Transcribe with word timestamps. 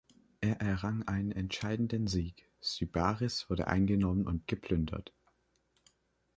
Er 0.39 0.59
errang 0.61 1.07
einen 1.07 1.31
entscheidenden 1.31 2.07
Sieg, 2.07 2.49
Sybaris 2.59 3.47
wurde 3.51 3.67
eingenommen 3.67 4.25
und 4.25 4.47
geplündert. 4.47 5.13